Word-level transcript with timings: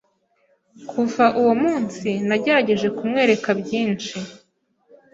Kuva 0.89 1.25
uwo 1.39 1.53
munsi 1.63 2.09
nagerageje 2.27 2.87
kumwereka 2.97 3.49
byinshi 3.61 4.15